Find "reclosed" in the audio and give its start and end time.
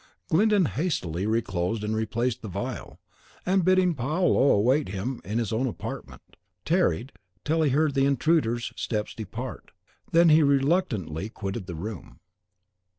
1.27-1.83